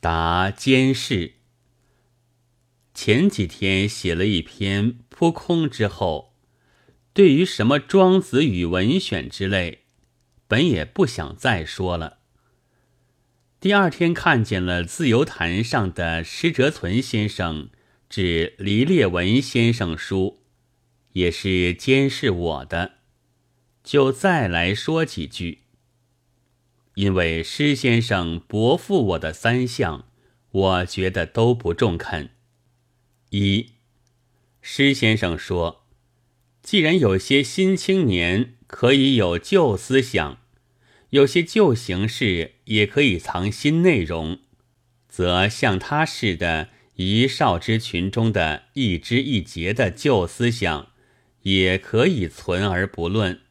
[0.00, 1.34] 答监视。
[2.94, 6.34] 前几天写了一篇扑空之后，
[7.12, 9.84] 对于什么《庄子与文选》之类，
[10.46, 12.18] 本也不想再说了。
[13.60, 17.70] 第二天看见了自由坛上的施哲存先生
[18.08, 20.44] 致黎烈文先生书，
[21.14, 22.98] 也是监视我的，
[23.82, 25.64] 就再来说几句。
[26.98, 30.06] 因为施先生驳复我的三项，
[30.50, 32.30] 我觉得都不中肯。
[33.30, 33.74] 一，
[34.60, 35.84] 施先生说，
[36.60, 40.38] 既然有些新青年可以有旧思想，
[41.10, 44.40] 有些旧形式也可以藏新内容，
[45.08, 50.88] 则像他似的一少之群中的一枝一节的旧思想，
[51.42, 53.42] 也可以存而不论，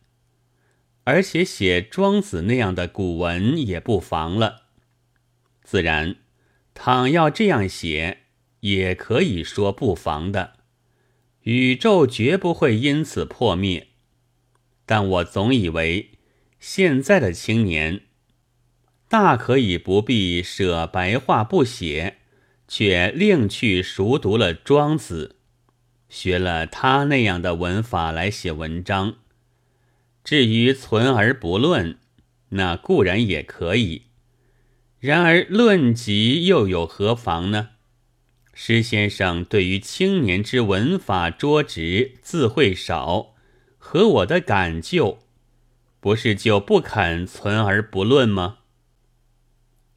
[1.08, 4.64] 而且写庄子那样的古文也不妨了。
[5.64, 6.18] 自然，
[6.74, 8.18] 倘要这样写。
[8.62, 10.56] 也可以说不妨的，
[11.44, 13.90] 宇宙绝不会因此破灭。
[14.86, 16.12] 但我总以为
[16.60, 18.02] 现在的青年，
[19.08, 22.18] 大可以不必舍白话不写，
[22.68, 25.36] 却另去熟读了庄子，
[26.10, 29.18] 学了他那样的文法来写文章。
[30.28, 32.00] 至于存而不论，
[32.50, 34.08] 那固然也可以。
[35.00, 37.70] 然而论及又有何妨呢？
[38.54, 43.36] 施先生对于青年之文法拙直、字会少，
[43.78, 45.20] 和我的感旧，
[46.02, 48.58] 不是就不肯存而不论吗？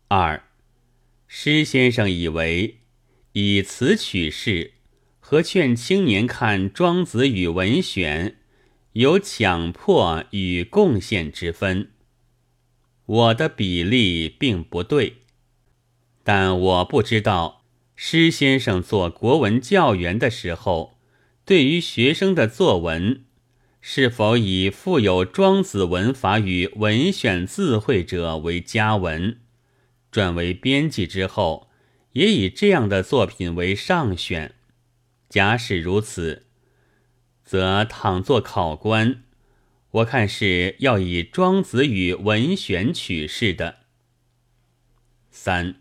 [0.06, 0.44] 二，
[1.26, 2.78] 施先生以为
[3.32, 4.74] 以此取士，
[5.18, 8.28] 和劝青年看《庄子》与《文选》，
[8.94, 11.91] 有强迫与贡献之分。
[13.06, 15.19] 我的比例并不对，
[16.24, 17.64] 但我不知道。
[17.94, 20.97] 施先生做国文教员的时候，
[21.44, 23.24] 对于学生的作文，
[23.81, 29.38] 是否以富有庄子文法与文选字会者为佳文？
[30.10, 31.69] 转为编辑之后，
[32.12, 34.54] 也以这样的作品为上选。
[35.28, 36.47] 假使如此，
[37.50, 39.25] 则倘作考官，
[39.91, 43.78] 我看是要以庄子与文选取士的。
[45.33, 45.81] 三。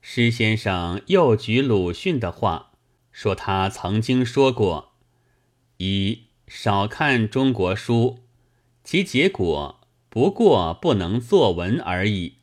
[0.00, 2.72] 施先生又举鲁迅的话，
[3.12, 4.94] 说他曾经说过
[5.78, 8.24] ：“一少看中国书，
[8.82, 12.38] 其结果不过不能作文而已。”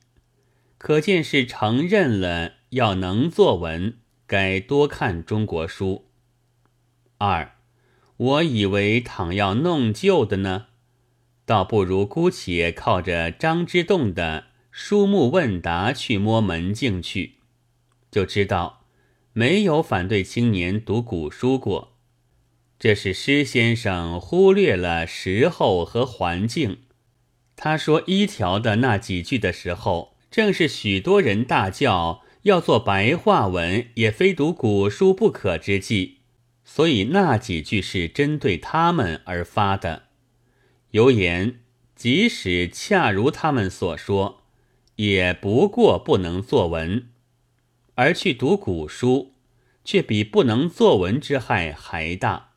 [0.79, 6.05] 可见是承认了要能作文，该多看中国书。
[7.17, 7.54] 二，
[8.17, 10.67] 我以为倘要弄旧的呢，
[11.45, 17.33] 倒不如姑且靠着张之洞的书目问答去摸门径去。
[18.09, 18.85] 就知道
[19.33, 21.97] 没有反对青年读古书过，
[22.79, 26.77] 这是施先生忽略了时候和环境。
[27.57, 36.19] 他说一条的那几句的时候，正是许多人大叫要做白话文，也非读古书不可之际，
[36.65, 40.07] 所以那几句是针对他们而发的。
[40.91, 41.61] 有言，
[41.95, 44.41] 即使恰如他们所说，
[44.95, 47.07] 也不过不能作文。
[47.93, 49.33] 而去读古书，
[49.85, 52.53] 却比不能作文之害还大。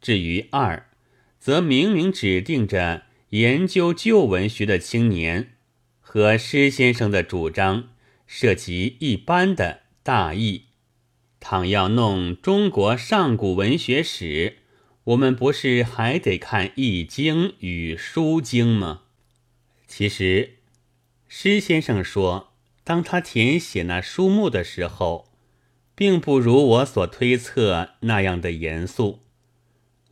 [0.00, 0.90] 至于二，
[1.38, 5.54] 则明明指定着研究旧文学的青年，
[6.00, 7.90] 和施先生的主张
[8.26, 10.67] 涉及一般的大义。
[11.40, 14.58] 倘要弄中国上古文学史，
[15.04, 19.02] 我们不是还得看《易经》与《书经》吗？
[19.86, 20.58] 其实，
[21.28, 22.46] 施先生说。
[22.84, 25.30] 当他填写那书目的时候，
[25.94, 29.24] 并不如我所推测那样的严肃。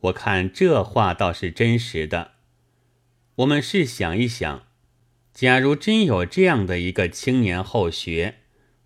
[0.01, 2.33] 我看这话倒是真实的。
[3.37, 4.67] 我们试想一想，
[5.33, 8.35] 假如真有这样的一个青年后学，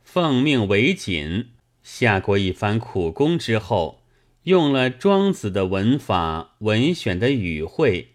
[0.02, 1.49] 奉命为谨，
[1.83, 4.01] 下过一番苦功之后，
[4.43, 8.09] 用了庄子的文法、文选的语汇。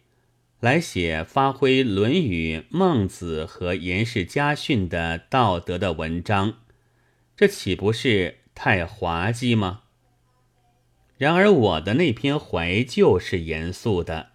[0.58, 6.54] 来写发挥《论语》《孟子》和颜氏家训的道德的文章，
[7.36, 9.82] 这岂不是太滑稽吗？
[11.18, 14.30] 然而我的那篇怀旧是严肃的，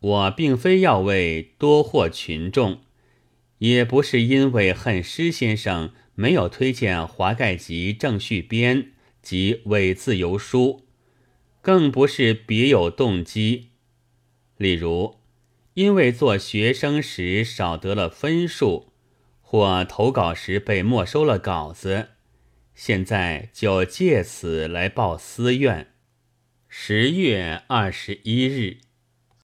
[0.00, 2.80] 我并非要为多获群众，
[3.58, 10.84] 也不是因为恨施先生没有推荐华盖集正序编及伪自由书，
[11.62, 13.70] 更不是别有动机，
[14.58, 15.16] 例如。
[15.72, 18.92] 因为做学生时少得了分数，
[19.40, 22.08] 或投稿时被没收了稿子，
[22.74, 25.94] 现在就借此来报私怨。
[26.68, 28.89] 十月二十一日。